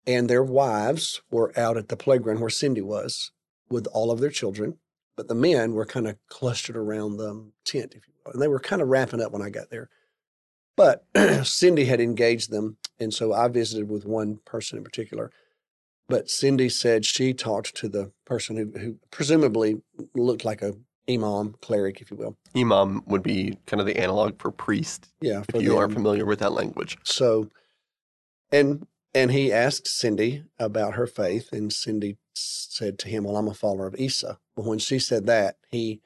[0.06, 3.32] And their wives were out at the playground where Cindy was
[3.70, 4.78] with all of their children.
[5.16, 8.34] But the men were kind of clustered around the tent, if you will.
[8.34, 9.90] And they were kind of wrapping up when I got there.
[10.78, 11.06] But
[11.44, 12.78] Cindy had engaged them.
[13.00, 15.32] And so I visited with one person in particular.
[16.08, 19.82] But Cindy said she talked to the person who, who presumably
[20.16, 20.74] looked like a
[21.10, 22.38] imam, cleric, if you will.
[22.56, 25.78] Imam would be kind of the analog for priest, Yeah, if you them.
[25.80, 26.98] are familiar with that language.
[27.04, 27.50] So,
[28.52, 33.48] and and he asked Cindy about her faith, and Cindy said to him, "Well, I'm
[33.48, 36.02] a follower of Isa." Well, when she said that, he,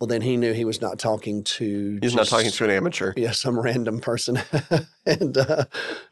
[0.00, 1.98] well, then he knew he was not talking to.
[2.02, 3.12] He's not talking to an amateur.
[3.16, 4.38] yeah, some random person,
[5.06, 5.64] and uh,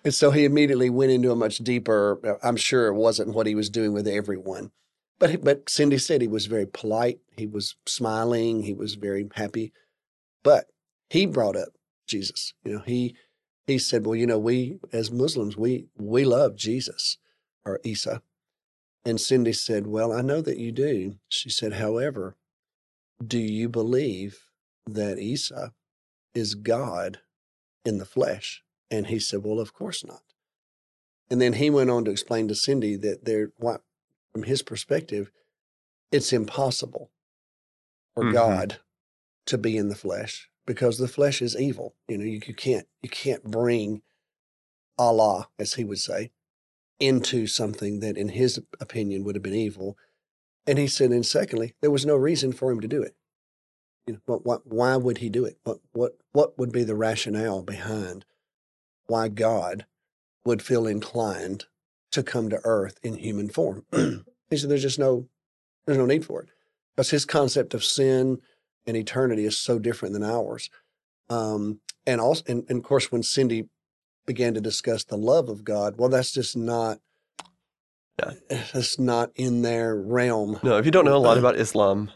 [0.04, 2.38] and so he immediately went into a much deeper.
[2.42, 4.70] I'm sure it wasn't what he was doing with everyone,
[5.20, 7.20] but but Cindy said he was very polite.
[7.36, 8.62] He was smiling.
[8.62, 9.72] He was very happy,
[10.42, 10.66] but
[11.08, 11.68] he brought up
[12.08, 12.54] Jesus.
[12.64, 13.14] You know, he
[13.66, 17.18] he said, "Well, you know, we as Muslims, we we love Jesus
[17.64, 18.22] or Isa,"
[19.04, 22.36] and Cindy said, "Well, I know that you do." She said, "However,
[23.24, 24.40] do you believe
[24.86, 25.74] that Isa
[26.34, 27.20] is God
[27.84, 30.22] in the flesh?" And he said, "Well, of course not."
[31.28, 33.82] And then he went on to explain to Cindy that there, what,
[34.32, 35.30] from his perspective,
[36.12, 37.10] it's impossible
[38.14, 38.32] for Mhm.
[38.32, 38.80] God
[39.46, 41.94] to be in the flesh because the flesh is evil.
[42.08, 44.02] You know, you, you can't you can't bring
[44.98, 46.30] Allah, as he would say,
[46.98, 49.96] into something that, in his opinion, would have been evil.
[50.66, 53.16] And he said, and secondly, there was no reason for him to do it.
[54.06, 55.58] You know, what, what, why would he do it?
[55.64, 58.26] What, what, what would be the rationale behind
[59.06, 59.86] why God
[60.44, 61.64] would feel inclined
[62.12, 63.84] to come to earth in human form?
[63.92, 65.28] he said, there's just no,
[65.86, 66.48] there's no need for it
[66.96, 68.40] because his concept of sin
[68.86, 70.70] and eternity is so different than ours.
[71.28, 73.68] Um, and also, and, and of course, when Cindy
[74.26, 76.98] began to discuss the love of God, well, that's just not,
[78.18, 78.32] Yeah.
[78.50, 80.58] that's not in their realm.
[80.62, 82.10] No, if you don't know a lot about Islam,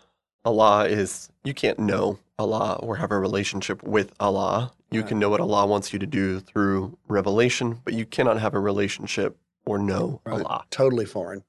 [0.45, 4.73] Allah is, you can't know Allah or have a relationship with Allah.
[4.91, 5.09] You Right.
[5.09, 8.61] can know what Allah wants you to do through revelation, but you cannot have a
[8.61, 10.45] relationship or know Right.
[10.45, 10.65] Allah.
[10.71, 11.45] totally foreign.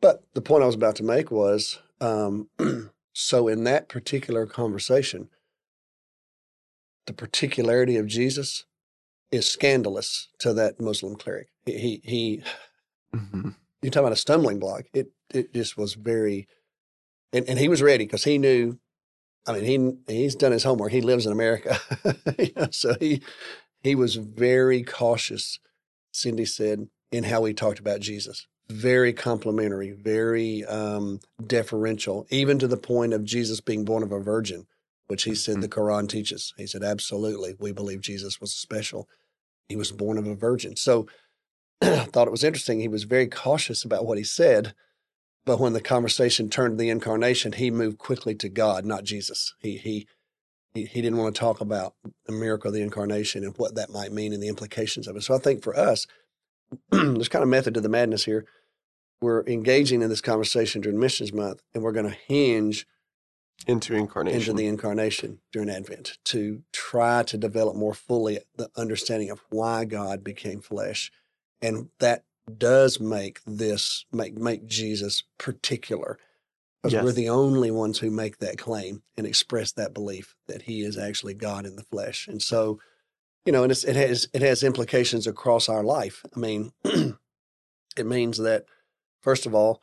[0.00, 2.48] But the point I was about to make was um,
[3.12, 5.28] so in that particular conversation,
[7.06, 8.64] the particularity of Jesus
[9.30, 11.48] is scandalous to that Muslim cleric.
[11.66, 12.42] He, he, he
[13.14, 13.54] Mhm.
[13.82, 14.84] you talk about a stumbling block.
[14.92, 16.46] It, it just was very,
[17.32, 18.78] and, and he was ready because he knew.
[19.46, 20.92] I mean, he he's done his homework.
[20.92, 21.78] He lives in America,
[22.38, 23.22] You know, so he
[23.82, 25.58] he was very cautious.
[26.12, 32.68] Cindy said in how he talked about Jesus, very complimentary, very um, deferential, even to
[32.68, 34.66] the point of Jesus being born of a virgin,
[35.06, 36.52] which he said the Quran teaches.
[36.56, 39.08] He said, absolutely, we believe Jesus was special.
[39.68, 40.76] He was born of a virgin.
[40.76, 41.06] So
[41.82, 42.80] I thought it was interesting.
[42.80, 44.74] He was very cautious about what he said,
[45.46, 49.54] but when the conversation turned to the incarnation, he moved quickly to God, not Jesus.
[49.60, 50.06] He he
[50.74, 51.94] he, he didn't want to talk about
[52.26, 55.22] the miracle of the incarnation and what that might mean and the implications of it.
[55.22, 56.06] So I think for us,
[56.90, 58.44] there's kind of method to the madness here.
[59.20, 62.86] We're engaging in this conversation during Missions Month, and we're going to hinge
[63.66, 64.40] into incarnation.
[64.40, 69.84] into the incarnation during Advent to try to develop more fully the understanding of why
[69.84, 71.10] God became flesh,
[71.60, 72.24] and that
[72.56, 76.18] does make this make make Jesus particular
[76.82, 80.82] because we're the only ones who make that claim and express that belief that He
[80.82, 82.78] is actually God in the flesh, and so
[83.48, 86.22] you know, and it's, it has it has implications across our life.
[86.36, 88.66] I mean, it means that
[89.22, 89.82] first of all,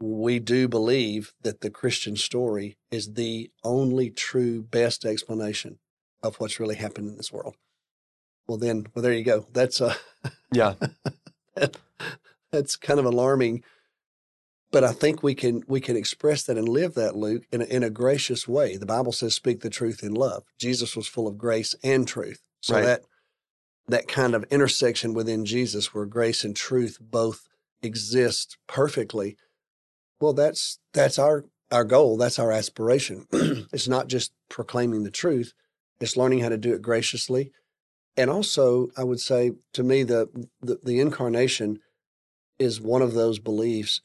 [0.00, 5.78] we do believe that the Christian story is the only true best explanation
[6.24, 7.54] of what's really happened in this world.
[8.48, 9.46] Well, then, well, there you go.
[9.52, 9.94] That's uh,
[10.52, 10.74] yeah.
[12.50, 13.62] that's kind of alarming,
[14.72, 17.64] but I think we can we can express that and live that, Luke, in a,
[17.66, 18.76] in a gracious way.
[18.76, 22.42] The Bible says, "Speak the truth in love." Jesus was full of grace and truth,
[22.64, 22.84] so Right.
[22.84, 23.02] that
[23.88, 27.46] that kind of intersection within Jesus, where grace and truth both
[27.82, 29.36] exist perfectly.
[30.18, 32.16] Well, that's that's our our goal.
[32.16, 33.26] That's our aspiration.
[33.32, 35.52] it's not just proclaiming the truth;
[36.00, 37.52] it's learning how to do it graciously,
[38.16, 40.28] and also, I would say, to me, the
[40.62, 41.80] the, the incarnation
[42.58, 44.00] is one of those beliefs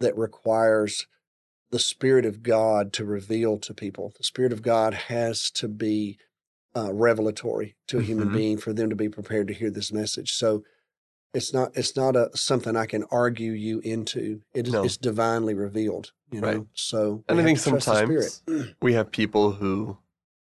[0.00, 1.06] that requires
[1.70, 4.12] the Spirit of God to reveal to people.
[4.18, 6.18] The Spirit of God has to be
[6.76, 8.32] uh, revelatory to a human Mhm.
[8.34, 10.32] being for them to be prepared to hear this message.
[10.34, 10.64] So
[11.34, 14.42] it's not it's not a something I can argue you into.
[14.54, 14.84] It is No.
[14.84, 16.12] it's divinely revealed.
[16.30, 16.66] You know, Right.
[16.74, 18.22] so And I think to trust the Spirit.
[18.46, 19.98] sometimes we have people who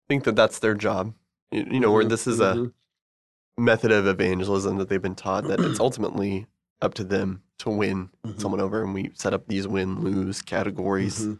[0.08, 1.14] think that that's their job.
[1.50, 2.72] You, you know, where Mhm, this is a mhm.
[3.58, 6.46] method of evangelism that they've been taught that it's ultimately
[6.82, 8.40] up to them to win Mhm.
[8.40, 11.26] someone over, and we set up these win lose categories.
[11.26, 11.38] Mhm,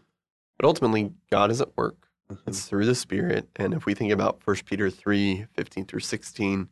[0.57, 2.07] But ultimately, God is at work.
[2.33, 2.47] Mhm.
[2.47, 3.49] It's through the Spirit.
[3.55, 6.69] And if we think about 1 Peter 3 15 through 16,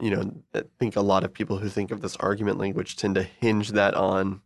[0.00, 3.14] you know, I think a lot of people who think of this argument language tend
[3.16, 4.40] to hinge that on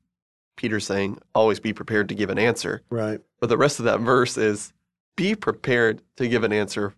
[0.56, 2.82] Peter saying, always be prepared to give an answer.
[2.90, 3.20] right.
[3.40, 4.72] But the rest of that verse is
[5.16, 6.94] be prepared to give an answer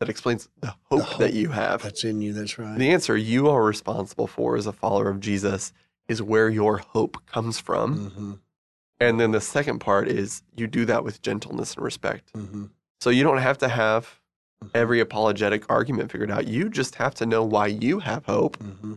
[0.00, 1.82] that explains the hope, hope that you have.
[1.82, 2.32] That's in you.
[2.32, 2.78] That's right.
[2.78, 5.72] The answer you are responsible for as a follower of Jesus
[6.08, 8.10] is where your hope comes from.
[8.10, 8.32] hmm
[9.08, 12.30] And then the second part is you do that with gentleness and respect.
[12.34, 12.66] hmm
[13.00, 14.20] So you don't have to have
[14.74, 16.46] every apologetic argument figured out.
[16.48, 18.56] You just have to know why you have hope.
[18.62, 18.94] hmm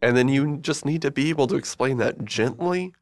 [0.00, 2.92] And then you just need to be able to explain that gently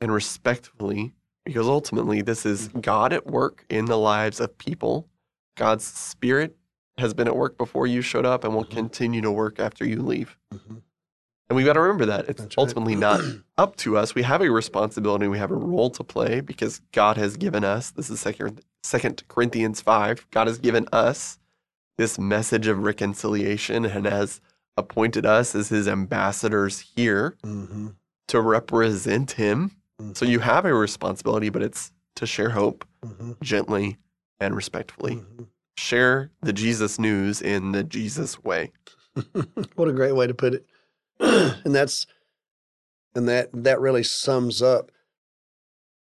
[0.00, 1.12] and respectfully
[1.44, 5.08] because ultimately this is God at work in the lives of people.
[5.56, 6.56] God's spirit
[6.98, 8.70] has been at work before you showed up and will Mhm.
[8.70, 10.36] continue to work after you leave.
[10.52, 10.76] hmm
[11.48, 12.28] And we've got to remember that.
[12.28, 12.62] It's That's right.
[12.62, 13.20] ultimately not
[13.58, 14.14] up to us.
[14.14, 17.90] We have a responsibility, we have a role to play because God has given us,
[17.90, 21.38] this is second, second Corinthians 5, God has given us
[21.98, 24.40] this message of reconciliation and has
[24.76, 27.88] appointed us as his ambassadors here hmm
[28.28, 29.70] to represent him.
[30.14, 33.98] So you have a responsibility, but it's to share hope hmm gently
[34.40, 35.14] and respectfully.
[35.14, 35.44] hmm
[35.78, 38.72] Share the Jesus news in the Jesus way.
[39.76, 40.66] what a great way to put it.
[41.20, 42.06] and that's
[43.14, 44.90] and that that really sums up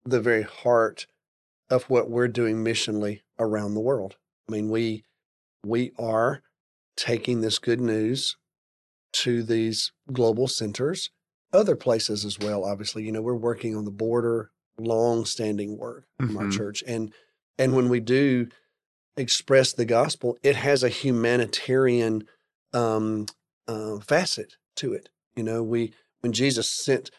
[0.05, 1.07] the very heart
[1.69, 4.15] of what we're doing missionally around the world.
[4.47, 5.03] I mean, we
[5.63, 6.41] we are
[6.95, 8.37] taking this good news
[9.13, 11.09] to these global centers,
[11.51, 12.63] other places as well.
[12.63, 17.13] Obviously, you know, we're working on the border, long-standing work from our church, and
[17.57, 18.47] and when we do
[19.17, 22.23] express the gospel, it has a humanitarian
[22.73, 23.25] um,
[23.67, 25.09] uh, facet to it.
[25.35, 27.09] You know, we when Jesus sent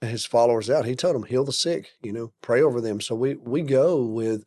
[0.00, 1.90] his followers out, he told them heal the sick.
[2.02, 3.00] You know, pray over them.
[3.00, 4.44] So we we go with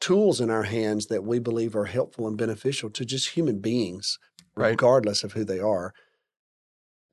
[0.00, 4.18] tools in our hands that we believe are helpful and beneficial to just human beings,
[4.54, 4.70] Right.
[4.70, 5.92] regardless of who they are.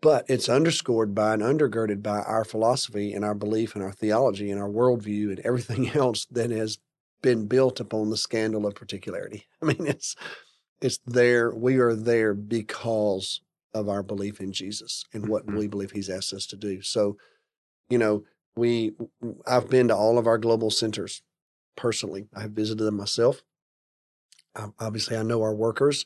[0.01, 4.51] But it's underscored by and undergirded by our philosophy and our belief and our theology
[4.51, 6.77] and our worldview and everything else that has
[7.21, 9.45] been built upon the scandal of particularity.
[9.61, 10.15] I mean, it's
[10.81, 11.51] it's there.
[11.55, 13.39] We are there because
[13.73, 15.57] of our belief in Jesus and what Mhm.
[15.57, 16.81] we believe He's asked us to do.
[16.81, 17.17] So,
[17.89, 18.95] you know, we
[19.45, 21.21] I've been to all of our global centers
[21.75, 22.27] personally.
[22.33, 23.43] I have visited them myself.
[24.55, 26.05] Um, obviously, I know our workers.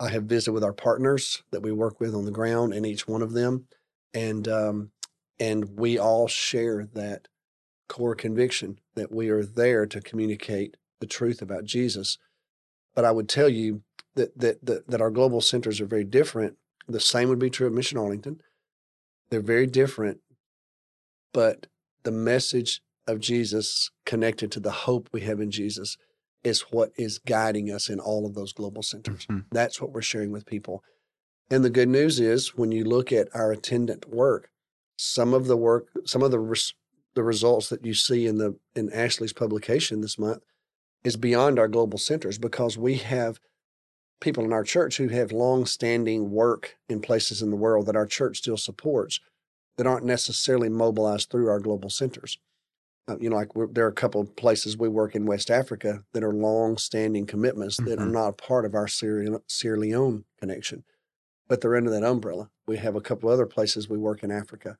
[0.00, 3.08] I have visited with our partners that we work with on the ground in each
[3.08, 3.66] one of them,
[4.14, 4.92] and um,
[5.38, 7.28] and we all share that
[7.88, 12.18] core conviction that we are there to communicate the truth about Jesus.
[12.94, 13.82] But I would tell you
[14.14, 16.56] that that that, that our global centers are very different.
[16.88, 18.40] The same would be true of Mission Arlington.
[19.30, 20.20] They're very different,
[21.32, 21.66] but
[22.02, 25.96] the message of Jesus connected to the hope we have in Jesus
[26.44, 29.26] is what is guiding us in all of those global centers.
[29.26, 29.44] Mhm.
[29.50, 30.82] That's what we're sharing with people.
[31.50, 34.50] And the good news is when you look at our attendant work,
[34.96, 36.74] some of the work, some of the res-
[37.14, 40.42] the results that you see in the in Ashley's publication this month
[41.04, 43.40] is beyond our global centers because we have
[44.20, 48.06] people in our church who have long-standing work in places in the world that our
[48.06, 49.20] church still supports
[49.76, 52.38] that aren't necessarily mobilized through our global centers.
[53.06, 55.50] Uh, you know, like we're, there are a couple of places we work in West
[55.50, 58.12] Africa that are long-standing commitments that are Mhm.
[58.12, 60.84] not a part of our Sierra, Sierra Leone connection,
[61.46, 62.50] but they're under that umbrella.
[62.66, 64.76] We have a couple other places we work in Africa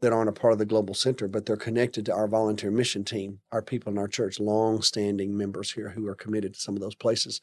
[0.00, 3.02] that aren't a part of the global center, but they're connected to our volunteer mission
[3.02, 6.82] team, our people in our church, long-standing members here who are committed to some of
[6.82, 7.40] those places.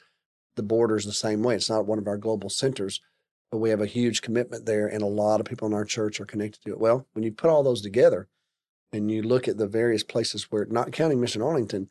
[0.56, 1.56] The borders the same way.
[1.56, 3.02] It's not one of our global centers,
[3.52, 6.20] but we have a huge commitment there, and a lot of people in our church
[6.20, 6.80] are connected to it.
[6.80, 8.28] Well, when you put all those together
[8.92, 11.90] and you look at the various places where, not counting Mission Arlington,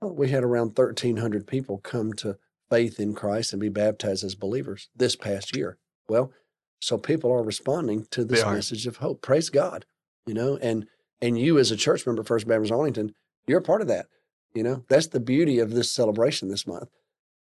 [0.00, 2.36] we had around 1,300 people come to
[2.70, 5.78] faith in Christ and be baptized as believers this past year.
[6.08, 6.32] Well,
[6.80, 9.22] so people are responding to this message of hope.
[9.22, 9.86] Praise God,
[10.26, 10.86] you know, and
[11.22, 13.14] and you as a church member, First Baptist Arlington,
[13.46, 14.06] you're a part of that.
[14.52, 16.90] You know, that's the beauty of this celebration this month.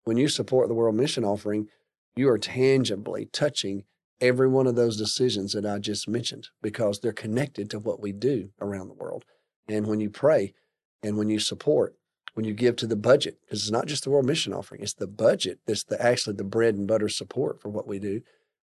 [0.04, 1.70] When you support the World Mission Offering,
[2.16, 3.86] you are tangibly touching
[4.22, 8.12] every one of those decisions that I just mentioned because they're connected to what we
[8.12, 9.26] do around the world.
[9.68, 10.54] And when you pray
[11.01, 11.95] and when you support,
[12.34, 14.93] when you give to the budget, because it's not just the World Mission Offering, it's
[14.93, 18.22] the budget that's the actually the bread and butter support for what we do.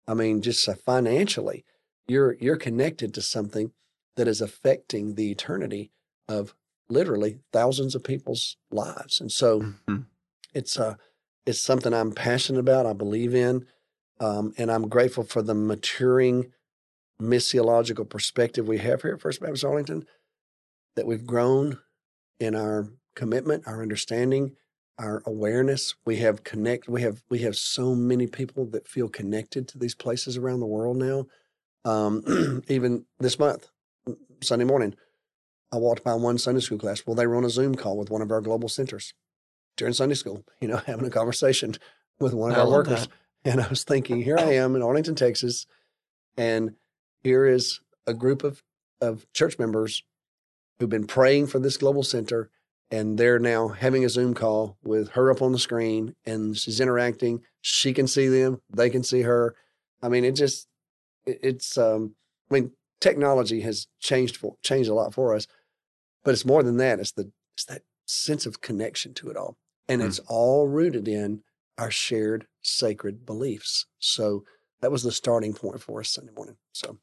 [0.06, 1.64] I mean, just uh, financially,
[2.08, 3.72] you're you're connected to something
[4.16, 5.92] that is affecting the eternity
[6.28, 6.54] of
[6.88, 9.20] literally thousands of people's lives.
[9.20, 10.06] And so Mhm.
[10.54, 10.96] it's uh
[11.46, 12.86] it's something I'm passionate about.
[12.86, 13.66] I believe in,
[14.20, 16.52] um, and I'm grateful for the maturing
[17.20, 20.06] missiological perspective we have here at First Baptist Arlington.
[20.96, 21.78] That we've grown
[22.38, 24.56] in our commitment, our understanding,
[24.98, 25.94] our awareness.
[26.04, 26.88] We have connect.
[26.88, 30.66] We have we have so many people that feel connected to these places around the
[30.66, 31.26] world now.
[31.84, 33.68] Um, even this month,
[34.42, 34.94] Sunday morning,
[35.72, 37.04] I walked by one Sunday school class.
[37.06, 39.14] Well, they were on a Zoom call with one of our global centers
[39.80, 40.44] during Sunday school.
[40.60, 41.74] You know, having a conversation
[42.20, 43.08] with one of I our workers.
[43.08, 43.08] that.
[43.44, 45.66] And I was thinking, here I am in Arlington, Texas,
[46.36, 46.76] and
[47.24, 48.62] here is a group of,
[49.00, 50.04] of church members
[50.78, 52.50] who've been praying for this global center,
[52.90, 56.80] and they're now having a Zoom call with her up on the screen, and she's
[56.80, 57.42] interacting.
[57.60, 59.54] She can see them, they can see her.
[60.02, 60.68] I mean, it just,
[61.26, 62.14] it, it's, um,
[62.50, 65.46] I mean, technology has changed for changed a lot for us,
[66.24, 67.00] but it's more than that.
[67.00, 69.56] It's the it's that sense of connection to it all,
[69.90, 70.08] and Hmm.
[70.08, 71.42] it's all rooted in
[71.78, 73.86] our shared sacred beliefs.
[73.98, 74.44] So
[74.80, 76.56] that was the starting point for us Sunday morning.
[76.72, 76.98] So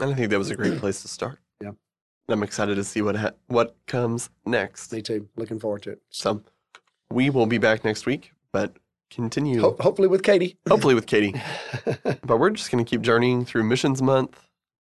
[0.00, 1.38] And I think that was a great place to start.
[1.60, 1.72] Yeah.
[2.28, 4.92] I'm excited to see what ha- what comes next.
[4.92, 5.28] me too.
[5.36, 6.02] Looking forward to it.
[6.10, 6.42] So
[7.10, 8.76] we will be back next week, but
[9.10, 10.56] continue Ho- hopefully with Katie.
[10.68, 11.34] hopefully with Katie.
[12.26, 14.48] But we're just going to keep journeying through Missions Month,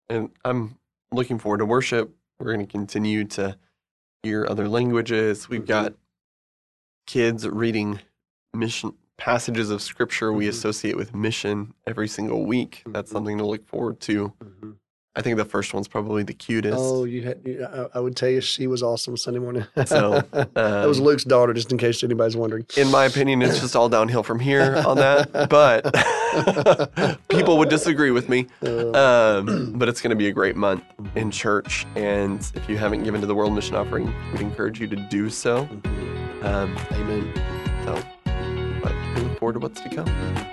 [0.09, 0.77] and I'm
[1.11, 2.15] looking forward to worship.
[2.39, 3.57] We're going to continue to
[4.21, 5.49] hear other languages.
[5.49, 5.67] We've Mhm.
[5.67, 5.93] got
[7.05, 7.99] kids reading
[8.53, 10.49] mission passages of scripture we Mhm.
[10.49, 12.83] associate with mission every single week.
[12.87, 13.13] That's Mhm.
[13.13, 14.33] something to look forward to.
[14.43, 14.73] Mhm.
[15.15, 16.75] I think the first one's probably the cutest.
[16.79, 17.39] Oh, you had.
[17.45, 19.63] You, I, I would tell you she was awesome Sunday morning.
[19.85, 22.65] So, that was um, Luke's daughter, just in case anybody's wondering.
[22.77, 25.49] In my opinion, it's just all downhill from here on that.
[25.51, 28.47] But people would disagree with me.
[28.63, 30.83] Uh, Um, but it's going to be a great month
[31.15, 31.85] in church.
[31.95, 35.29] And if you haven't given to the World Mission Offering, we'd encourage you to do
[35.29, 35.67] so.
[36.43, 37.31] Um, Amen.
[37.85, 38.03] so,
[38.83, 40.52] but we look forward to what's to come.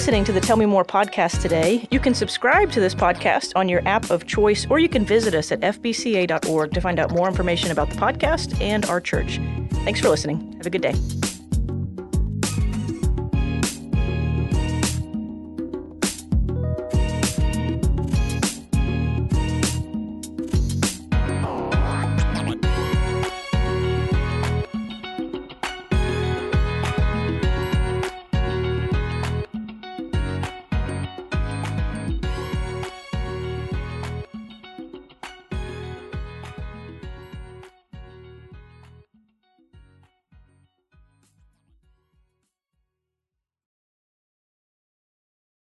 [0.00, 1.86] Listening to the Tell Me More podcast today.
[1.90, 5.34] You can subscribe to this podcast on your app of choice, or you can visit
[5.34, 9.38] us at fbca.org to find out more information about the podcast and our church.
[9.84, 10.54] Thanks for listening.
[10.56, 10.94] Have a good day.